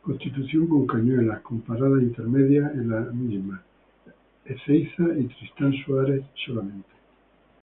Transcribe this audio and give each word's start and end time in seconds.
Constitución 0.00 0.68
con 0.68 0.86
Cañuelas 0.86 1.40
con 1.40 1.60
paradas 1.62 2.02
intermedias 2.02 2.70
en 2.74 2.88
la 2.88 3.00
misma, 3.12 3.60
Ezeiza 4.44 5.02
y 5.18 5.24
Tristan 5.24 5.72
Suárez 5.84 6.22
solamente. 6.46 6.90